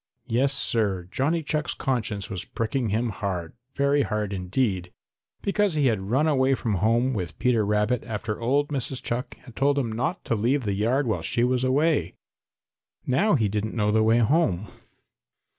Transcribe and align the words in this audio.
Yes, 0.25 0.51
Sir, 0.51 1.07
Johnny 1.11 1.43
Chuck's 1.43 1.75
conscience 1.75 2.27
was 2.27 2.43
pricking 2.43 2.89
him 2.89 3.09
hard, 3.09 3.53
very 3.75 4.01
hard 4.01 4.33
indeed, 4.33 4.91
because 5.43 5.75
he 5.75 5.85
had 5.85 6.09
run 6.09 6.27
away 6.27 6.55
from 6.55 6.73
home 6.81 7.13
with 7.13 7.37
Peter 7.37 7.63
Rabbit 7.63 8.03
after 8.05 8.41
old 8.41 8.69
Mrs. 8.69 9.03
Chuck 9.03 9.35
had 9.45 9.55
told 9.55 9.77
him 9.77 9.91
not 9.91 10.25
to 10.25 10.33
leave 10.33 10.63
the 10.63 10.73
yard 10.73 11.05
while 11.05 11.21
she 11.21 11.43
was 11.43 11.63
away. 11.63 12.15
Now 13.05 13.35
he 13.35 13.47
didn't 13.47 13.75
know 13.75 13.91
the 13.91 14.01
way 14.01 14.17
home. 14.17 14.69